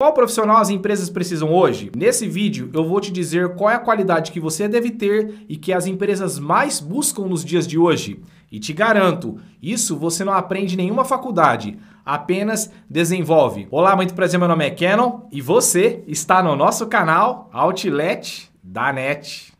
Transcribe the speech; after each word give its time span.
Qual 0.00 0.12
profissional 0.12 0.58
as 0.58 0.70
empresas 0.70 1.10
precisam 1.10 1.52
hoje? 1.52 1.90
Nesse 1.96 2.28
vídeo 2.28 2.70
eu 2.72 2.88
vou 2.88 3.00
te 3.00 3.10
dizer 3.10 3.56
qual 3.56 3.68
é 3.68 3.74
a 3.74 3.80
qualidade 3.80 4.30
que 4.30 4.38
você 4.38 4.68
deve 4.68 4.92
ter 4.92 5.44
e 5.48 5.56
que 5.56 5.72
as 5.72 5.88
empresas 5.88 6.38
mais 6.38 6.78
buscam 6.78 7.22
nos 7.22 7.44
dias 7.44 7.66
de 7.66 7.76
hoje. 7.76 8.22
E 8.48 8.60
te 8.60 8.72
garanto, 8.72 9.40
isso 9.60 9.96
você 9.96 10.22
não 10.22 10.32
aprende 10.32 10.74
em 10.74 10.76
nenhuma 10.76 11.04
faculdade, 11.04 11.76
apenas 12.06 12.70
desenvolve. 12.88 13.66
Olá, 13.72 13.96
muito 13.96 14.14
prazer, 14.14 14.38
meu 14.38 14.46
nome 14.46 14.66
é 14.66 14.70
Canon 14.70 15.22
e 15.32 15.42
você 15.42 16.04
está 16.06 16.44
no 16.44 16.54
nosso 16.54 16.86
canal 16.86 17.50
Outlet 17.52 18.52
da 18.62 18.92
NET. 18.92 19.52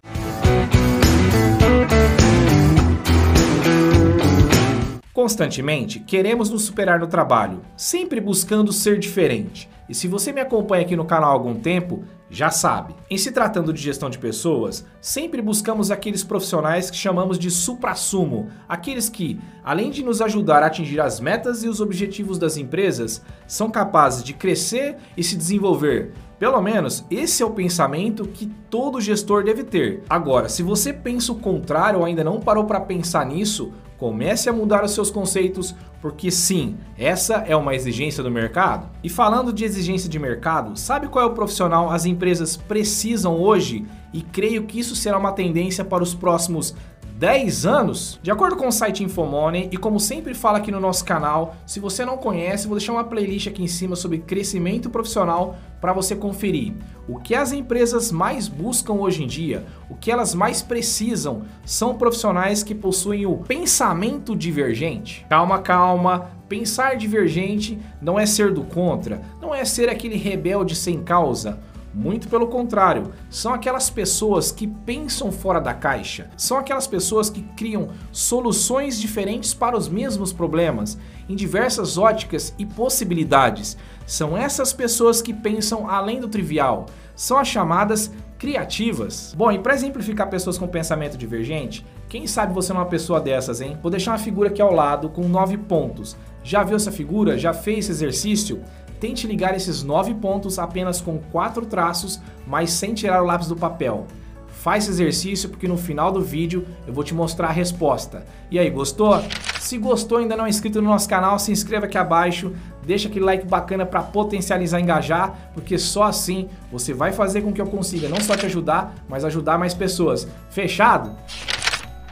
Constantemente 5.19 5.99
queremos 5.99 6.49
nos 6.49 6.63
superar 6.63 7.01
no 7.01 7.09
trabalho, 7.09 7.63
sempre 7.77 8.21
buscando 8.21 8.73
ser 8.73 9.01
diferente. 9.01 9.69
E 9.89 9.93
se 9.93 10.07
você 10.07 10.33
me 10.33 10.41
acompanha 10.41 10.85
aqui 10.85 10.95
no 10.95 11.05
canal 11.05 11.31
há 11.31 11.33
algum 11.33 11.57
tempo, 11.57 12.05
já 12.31 12.51
sabe. 12.51 12.95
Em 13.11 13.19
se 13.19 13.33
tratando 13.33 13.73
de 13.73 13.83
gestão 13.83 14.09
de 14.09 14.17
pessoas, 14.17 14.87
sempre 15.01 15.43
buscamos 15.43 15.91
aqueles 15.91 16.23
profissionais 16.23 16.89
que 16.89 16.97
chamamos 16.97 17.37
de 17.37 17.51
supra-sumo, 17.51 18.47
aqueles 18.69 19.09
que, 19.09 19.41
além 19.65 19.91
de 19.91 20.05
nos 20.05 20.23
ajudar 20.23 20.63
a 20.63 20.67
atingir 20.67 21.01
as 21.01 21.19
metas 21.19 21.65
e 21.65 21.69
os 21.69 21.81
objetivos 21.81 22.39
das 22.39 22.57
empresas, 22.57 23.21
são 23.45 23.73
capazes 23.73 24.23
de 24.23 24.33
crescer 24.33 24.99
e 25.17 25.25
se 25.25 25.35
desenvolver. 25.35 26.13
Pelo 26.39 26.63
menos 26.63 27.05
esse 27.11 27.43
é 27.43 27.47
o 27.47 27.51
pensamento 27.51 28.29
que 28.29 28.47
todo 28.71 29.01
gestor 29.01 29.43
deve 29.43 29.65
ter. 29.65 30.05
Agora, 30.09 30.49
se 30.49 30.63
você 30.63 30.93
pensa 30.93 31.33
o 31.33 31.41
contrário 31.41 31.99
ou 31.99 32.05
ainda 32.05 32.23
não 32.23 32.39
parou 32.39 32.63
para 32.63 32.81
pensar 32.81 33.27
nisso, 33.27 33.73
Comece 33.99 34.49
a 34.49 34.53
mudar 34.53 34.85
os 34.85 34.93
seus 34.93 35.11
conceitos, 35.11 35.75
porque 36.01 36.31
sim, 36.31 36.77
essa 36.97 37.45
é 37.49 37.57
uma 37.57 37.75
exigência 37.75 38.23
do 38.23 38.31
mercado. 38.31 38.89
E 39.03 39.09
falando 39.09 39.53
de 39.53 39.65
exigência 39.65 40.09
de 40.09 40.21
mercado, 40.21 40.79
sabe 40.79 41.09
qual 41.09 41.25
é 41.25 41.29
o 41.29 41.35
profissional 41.35 41.91
as 41.91 42.07
empresas 42.07 42.57
precisam 42.57 43.37
hoje? 43.37 43.85
E 44.15 44.23
creio 44.23 44.63
que 44.63 44.79
isso 44.79 44.95
será 44.95 45.19
uma 45.19 45.33
tendência 45.33 45.85
para 45.85 46.03
os 46.03 46.15
próximos 46.15 46.77
10 47.19 47.67
anos? 47.67 48.21
De 48.23 48.31
acordo 48.31 48.55
com 48.55 48.69
o 48.69 48.73
site 48.73 49.03
Infomoney, 49.03 49.69
e 49.73 49.77
como 49.77 49.99
sempre 49.99 50.35
fala 50.35 50.59
aqui 50.59 50.71
no 50.71 50.79
nosso 50.79 51.05
canal, 51.05 51.57
se 51.67 51.81
você 51.81 52.05
não 52.05 52.17
conhece, 52.17 52.69
vou 52.69 52.79
deixar 52.79 52.93
uma 52.93 53.03
playlist 53.03 53.49
aqui 53.49 53.61
em 53.61 53.67
cima 53.67 53.97
sobre 53.97 54.19
crescimento 54.19 54.89
profissional 54.89 55.57
para 55.81 55.93
você 55.93 56.15
conferir. 56.15 56.75
O 57.09 57.19
que 57.19 57.35
as 57.35 57.51
empresas 57.51 58.13
mais 58.13 58.47
buscam 58.47 58.93
hoje 58.93 59.25
em 59.25 59.27
dia, 59.27 59.67
o 59.91 59.97
que 59.97 60.13
elas 60.13 60.33
mais 60.33 60.63
precisam, 60.63 61.43
são 61.65 61.99
profissionais 61.99 62.63
que 62.63 62.73
possuem 62.73 63.27
o 63.27 63.39
pensamento 63.39 64.37
divergente. 64.37 65.27
Calma, 65.29 65.59
calma. 65.59 66.31
Pensar 66.49 66.97
divergente 66.97 67.77
não 68.01 68.17
é 68.19 68.27
ser 68.27 68.55
do 68.55 68.63
contra, 68.63 69.21
não 69.43 69.53
é 69.53 69.65
ser 69.65 69.89
aquele 69.89 70.17
rebelde 70.17 70.77
sem 70.77 71.03
causa 71.03 71.59
muito 71.99 72.29
pelo 72.29 72.47
contrário, 72.47 73.11
são 73.29 73.53
aquelas 73.53 73.91
pessoas 73.91 74.53
que 74.53 74.69
pensam 74.69 75.33
fora 75.33 75.61
da 75.61 75.75
caixa, 75.75 76.31
são 76.37 76.57
aquelas 76.57 76.87
pessoas 76.87 77.29
que 77.29 77.43
criam 77.57 77.89
soluções 78.13 79.01
diferentes 79.01 79.53
para 79.53 79.77
os 79.77 79.89
mesmos 79.89 80.33
problemas, 80.33 80.97
em 81.29 81.35
diversas 81.35 81.99
óticas 81.99 82.55
e 82.57 82.65
possibilidades. 82.65 83.77
São 84.07 84.37
essas 84.37 84.73
pessoas 84.73 85.21
que 85.21 85.35
pensam 85.35 85.91
além 85.91 86.21
do 86.21 86.29
trivial, 86.29 86.87
são 87.17 87.37
as 87.37 87.49
chamadas 87.49 88.13
criativas. 88.39 89.35
Bom, 89.37 89.51
e 89.51 89.59
para 89.59 89.75
exemplificar 89.75 90.31
pessoas 90.31 90.57
com 90.57 90.69
pensamento 90.69 91.19
divergente, 91.19 91.85
quem 92.09 92.29
sabe 92.29 92.55
você 92.55 92.73
não 92.73 92.81
é 92.81 92.85
uma 92.85 92.89
pessoa 92.89 93.21
dessas, 93.21 93.61
hein? 93.61 93.77
Vou 93.83 93.91
deixar 93.91 94.13
uma 94.13 94.19
figura 94.19 94.51
aqui 94.51 94.63
ao 94.63 94.73
lado 94.73 95.09
com 95.09 95.27
nove 95.29 95.59
pontos. 95.59 96.17
Já 96.45 96.63
viu 96.63 96.77
essa 96.77 96.93
figura? 96.93 97.37
Já 97.37 97.53
fez 97.53 97.81
esse 97.81 97.91
exercício? 97.91 98.63
Tente 99.01 99.27
ligar 99.27 99.55
esses 99.55 99.83
nove 99.83 100.15
pontos 100.15 100.59
apenas 100.59 101.01
com 101.01 101.19
quatro 101.19 101.65
traços, 101.67 102.21
mas 102.47 102.71
sem 102.71 102.95
tirar 102.95 103.23
o 103.23 103.27
lápis 103.27 103.49
do 103.49 103.57
papel. 103.57 104.07
Faz 104.49 104.85
esse 104.85 104.93
exercício 104.93 105.49
porque 105.49 105.69
no 105.69 105.77
final 105.77 106.11
do 106.11 106.21
vídeo 106.21 106.67
eu 106.87 106.93
vou 106.93 107.05
te 107.05 107.15
mostrar 107.15 107.49
a 107.49 107.53
resposta. 107.53 108.27
E 108.51 108.59
aí, 108.59 108.69
gostou? 108.69 109.23
Se 109.61 109.79
gostou 109.79 110.19
e 110.19 110.23
ainda 110.23 110.37
não 110.37 110.47
é 110.47 110.49
inscrito 110.49 110.83
no 110.83 110.89
nosso 110.89 111.09
canal, 111.09 111.39
se 111.39 111.53
inscreva 111.53 111.87
aqui 111.87 111.97
abaixo, 111.97 112.53
deixa 112.85 113.09
aquele 113.09 113.25
like 113.25 113.47
bacana 113.47 113.87
para 113.87 114.03
potencializar 114.03 114.81
engajar, 114.81 115.53
porque 115.55 115.79
só 115.79 116.05
assim 116.05 116.49
você 116.73 116.93
vai 116.93 117.13
fazer 117.13 117.43
com 117.43 117.53
que 117.53 117.61
eu 117.61 117.67
consiga 117.67 118.09
não 118.09 118.21
só 118.21 118.37
te 118.37 118.47
ajudar, 118.47 118.95
mas 119.09 119.25
ajudar 119.25 119.59
mais 119.59 119.75
pessoas. 119.75 120.27
Fechado? 120.51 121.15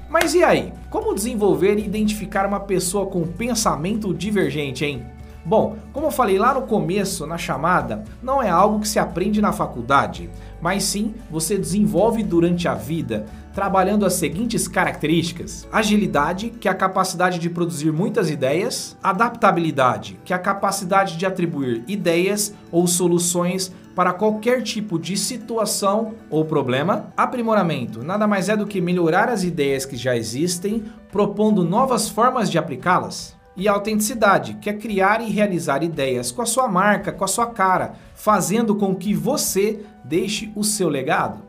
Mas 0.08 0.34
e 0.34 0.44
aí? 0.44 0.72
Como 0.88 1.14
desenvolver 1.14 1.78
e 1.78 1.84
identificar 1.84 2.46
uma 2.46 2.60
pessoa 2.60 3.06
com 3.06 3.26
pensamento 3.26 4.14
divergente, 4.14 4.84
hein? 4.84 5.15
Bom, 5.46 5.76
como 5.92 6.08
eu 6.08 6.10
falei 6.10 6.40
lá 6.40 6.52
no 6.52 6.62
começo, 6.62 7.24
na 7.24 7.38
chamada, 7.38 8.02
não 8.20 8.42
é 8.42 8.50
algo 8.50 8.80
que 8.80 8.88
se 8.88 8.98
aprende 8.98 9.40
na 9.40 9.52
faculdade, 9.52 10.28
mas 10.60 10.82
sim 10.82 11.14
você 11.30 11.56
desenvolve 11.56 12.24
durante 12.24 12.66
a 12.66 12.74
vida, 12.74 13.26
trabalhando 13.54 14.04
as 14.04 14.14
seguintes 14.14 14.66
características: 14.66 15.64
agilidade, 15.70 16.50
que 16.50 16.66
é 16.66 16.70
a 16.72 16.74
capacidade 16.74 17.38
de 17.38 17.48
produzir 17.48 17.92
muitas 17.92 18.28
ideias, 18.28 18.96
adaptabilidade, 19.00 20.18
que 20.24 20.32
é 20.32 20.36
a 20.36 20.40
capacidade 20.40 21.16
de 21.16 21.24
atribuir 21.24 21.84
ideias 21.86 22.52
ou 22.72 22.88
soluções 22.88 23.72
para 23.94 24.12
qualquer 24.12 24.64
tipo 24.64 24.98
de 24.98 25.16
situação 25.16 26.14
ou 26.28 26.44
problema. 26.44 27.12
Aprimoramento 27.16 28.02
nada 28.02 28.26
mais 28.26 28.48
é 28.48 28.56
do 28.56 28.66
que 28.66 28.80
melhorar 28.80 29.28
as 29.28 29.44
ideias 29.44 29.86
que 29.86 29.96
já 29.96 30.16
existem, 30.16 30.82
propondo 31.12 31.62
novas 31.62 32.08
formas 32.08 32.50
de 32.50 32.58
aplicá-las 32.58 33.36
e 33.56 33.66
autenticidade, 33.66 34.54
que 34.60 34.68
é 34.68 34.74
criar 34.74 35.20
e 35.20 35.30
realizar 35.30 35.82
ideias 35.82 36.30
com 36.30 36.42
a 36.42 36.46
sua 36.46 36.68
marca, 36.68 37.12
com 37.12 37.24
a 37.24 37.28
sua 37.28 37.46
cara, 37.46 37.94
fazendo 38.14 38.74
com 38.74 38.94
que 38.94 39.14
você 39.14 39.84
deixe 40.04 40.52
o 40.54 40.62
seu 40.62 40.88
legado. 40.88 41.40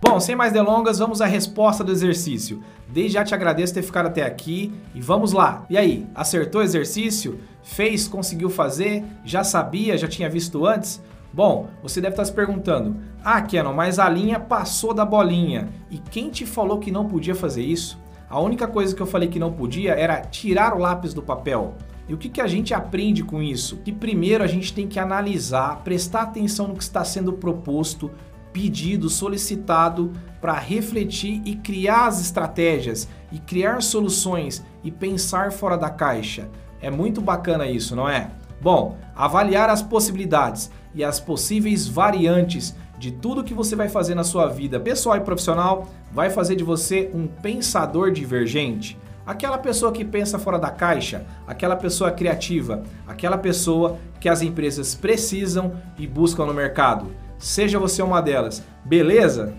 Bom, 0.00 0.18
sem 0.18 0.34
mais 0.34 0.52
delongas, 0.52 0.98
vamos 0.98 1.20
à 1.20 1.26
resposta 1.26 1.84
do 1.84 1.92
exercício. 1.92 2.62
Desde 2.88 3.14
já 3.14 3.24
te 3.24 3.34
agradeço 3.34 3.74
ter 3.74 3.82
ficado 3.82 4.06
até 4.06 4.22
aqui 4.22 4.72
e 4.94 5.00
vamos 5.00 5.32
lá. 5.32 5.64
E 5.70 5.76
aí, 5.76 6.06
acertou 6.14 6.60
o 6.60 6.64
exercício? 6.64 7.40
Fez, 7.62 8.08
conseguiu 8.08 8.50
fazer? 8.50 9.04
Já 9.24 9.44
sabia, 9.44 9.96
já 9.96 10.08
tinha 10.08 10.28
visto 10.28 10.66
antes? 10.66 11.00
Bom, 11.32 11.68
você 11.82 12.00
deve 12.00 12.14
estar 12.14 12.24
se 12.24 12.32
perguntando: 12.32 12.96
"Ah, 13.22 13.40
Kenon, 13.40 13.72
mas 13.72 13.98
a 13.98 14.08
linha 14.08 14.40
passou 14.40 14.92
da 14.92 15.04
bolinha. 15.04 15.68
E 15.90 15.98
quem 15.98 16.28
te 16.28 16.44
falou 16.44 16.78
que 16.78 16.90
não 16.90 17.06
podia 17.06 17.34
fazer 17.34 17.62
isso?" 17.62 17.98
A 18.30 18.38
única 18.38 18.68
coisa 18.68 18.94
que 18.94 19.02
eu 19.02 19.06
falei 19.06 19.28
que 19.28 19.40
não 19.40 19.52
podia 19.52 19.92
era 19.94 20.20
tirar 20.20 20.72
o 20.72 20.78
lápis 20.78 21.12
do 21.12 21.20
papel. 21.20 21.74
E 22.08 22.14
o 22.14 22.16
que, 22.16 22.28
que 22.28 22.40
a 22.40 22.46
gente 22.46 22.72
aprende 22.72 23.24
com 23.24 23.42
isso? 23.42 23.78
Que 23.78 23.90
primeiro 23.90 24.44
a 24.44 24.46
gente 24.46 24.72
tem 24.72 24.86
que 24.86 25.00
analisar, 25.00 25.82
prestar 25.82 26.22
atenção 26.22 26.68
no 26.68 26.76
que 26.76 26.82
está 26.84 27.04
sendo 27.04 27.32
proposto, 27.32 28.08
pedido, 28.52 29.08
solicitado, 29.08 30.12
para 30.40 30.52
refletir 30.52 31.42
e 31.44 31.56
criar 31.56 32.06
as 32.06 32.20
estratégias 32.20 33.08
e 33.32 33.38
criar 33.40 33.82
soluções 33.82 34.64
e 34.84 34.92
pensar 34.92 35.50
fora 35.50 35.76
da 35.76 35.90
caixa. 35.90 36.48
É 36.80 36.88
muito 36.88 37.20
bacana 37.20 37.66
isso, 37.66 37.96
não 37.96 38.08
é? 38.08 38.30
Bom, 38.60 38.96
avaliar 39.16 39.68
as 39.68 39.82
possibilidades 39.82 40.70
e 40.94 41.02
as 41.02 41.18
possíveis 41.18 41.88
variantes 41.88 42.76
de 43.00 43.10
tudo 43.10 43.42
que 43.42 43.54
você 43.54 43.74
vai 43.74 43.88
fazer 43.88 44.14
na 44.14 44.22
sua 44.22 44.46
vida 44.46 44.78
pessoal 44.78 45.16
e 45.16 45.20
profissional 45.20 45.88
vai 46.12 46.28
fazer 46.28 46.54
de 46.54 46.62
você 46.62 47.10
um 47.14 47.26
pensador 47.26 48.12
divergente. 48.12 48.98
Aquela 49.26 49.56
pessoa 49.56 49.90
que 49.90 50.04
pensa 50.04 50.38
fora 50.38 50.58
da 50.58 50.68
caixa, 50.68 51.24
aquela 51.46 51.76
pessoa 51.76 52.10
criativa, 52.10 52.82
aquela 53.08 53.38
pessoa 53.38 53.96
que 54.20 54.28
as 54.28 54.42
empresas 54.42 54.94
precisam 54.94 55.72
e 55.98 56.06
buscam 56.06 56.44
no 56.44 56.52
mercado. 56.52 57.06
Seja 57.38 57.78
você 57.78 58.02
uma 58.02 58.20
delas, 58.20 58.62
beleza? 58.84 59.54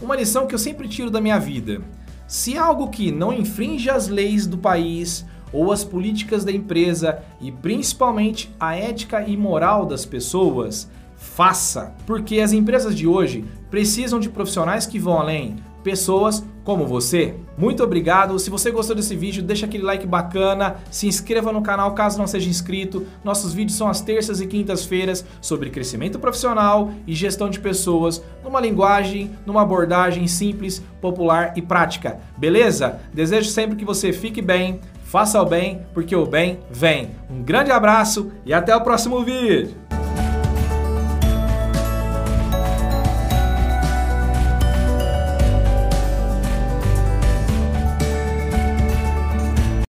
Uma 0.00 0.16
lição 0.16 0.46
que 0.46 0.54
eu 0.54 0.58
sempre 0.58 0.88
tiro 0.88 1.10
da 1.10 1.20
minha 1.20 1.38
vida: 1.38 1.82
se 2.26 2.56
algo 2.56 2.88
que 2.88 3.12
não 3.12 3.30
infringe 3.30 3.90
as 3.90 4.08
leis 4.08 4.46
do 4.46 4.56
país 4.56 5.26
ou 5.52 5.70
as 5.70 5.84
políticas 5.84 6.46
da 6.46 6.52
empresa 6.52 7.22
e 7.42 7.52
principalmente 7.52 8.50
a 8.58 8.74
ética 8.74 9.20
e 9.20 9.36
moral 9.36 9.84
das 9.84 10.06
pessoas, 10.06 10.88
faça, 11.22 11.94
porque 12.06 12.40
as 12.40 12.52
empresas 12.52 12.94
de 12.94 13.06
hoje 13.06 13.44
precisam 13.70 14.18
de 14.18 14.28
profissionais 14.28 14.84
que 14.84 14.98
vão 14.98 15.18
além, 15.18 15.56
pessoas 15.82 16.44
como 16.64 16.86
você. 16.86 17.34
Muito 17.56 17.82
obrigado. 17.82 18.38
Se 18.38 18.50
você 18.50 18.70
gostou 18.70 18.94
desse 18.94 19.16
vídeo, 19.16 19.42
deixa 19.42 19.66
aquele 19.66 19.82
like 19.82 20.06
bacana, 20.06 20.76
se 20.90 21.06
inscreva 21.06 21.52
no 21.52 21.62
canal 21.62 21.92
caso 21.94 22.18
não 22.18 22.26
seja 22.26 22.48
inscrito. 22.48 23.06
Nossos 23.24 23.52
vídeos 23.52 23.76
são 23.76 23.88
às 23.88 24.00
terças 24.00 24.40
e 24.40 24.46
quintas-feiras 24.46 25.24
sobre 25.40 25.70
crescimento 25.70 26.18
profissional 26.18 26.92
e 27.06 27.14
gestão 27.14 27.48
de 27.48 27.60
pessoas, 27.60 28.22
numa 28.44 28.60
linguagem, 28.60 29.30
numa 29.46 29.62
abordagem 29.62 30.26
simples, 30.26 30.82
popular 31.00 31.54
e 31.56 31.62
prática. 31.62 32.20
Beleza? 32.36 33.00
Desejo 33.12 33.50
sempre 33.50 33.76
que 33.76 33.84
você 33.84 34.12
fique 34.12 34.42
bem, 34.42 34.80
faça 35.04 35.40
o 35.40 35.46
bem, 35.46 35.82
porque 35.94 36.14
o 36.14 36.26
bem 36.26 36.60
vem. 36.70 37.10
Um 37.30 37.42
grande 37.42 37.70
abraço 37.70 38.30
e 38.44 38.52
até 38.52 38.74
o 38.74 38.82
próximo 38.82 39.24
vídeo. 39.24 40.01